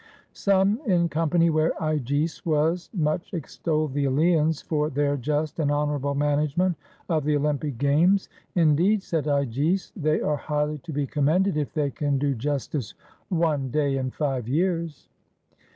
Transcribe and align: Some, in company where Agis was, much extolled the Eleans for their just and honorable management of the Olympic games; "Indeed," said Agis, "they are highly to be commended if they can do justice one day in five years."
Some, 0.33 0.81
in 0.87 1.09
company 1.09 1.51
where 1.51 1.73
Agis 1.79 2.43
was, 2.43 2.89
much 2.91 3.35
extolled 3.35 3.93
the 3.93 4.05
Eleans 4.05 4.59
for 4.59 4.89
their 4.89 5.15
just 5.15 5.59
and 5.59 5.69
honorable 5.69 6.15
management 6.15 6.75
of 7.07 7.23
the 7.23 7.35
Olympic 7.35 7.77
games; 7.77 8.27
"Indeed," 8.55 9.03
said 9.03 9.27
Agis, 9.27 9.91
"they 9.95 10.19
are 10.19 10.37
highly 10.37 10.79
to 10.79 10.91
be 10.91 11.05
commended 11.05 11.55
if 11.55 11.71
they 11.75 11.91
can 11.91 12.17
do 12.17 12.33
justice 12.33 12.95
one 13.29 13.69
day 13.69 13.95
in 13.95 14.09
five 14.09 14.47
years." 14.49 15.07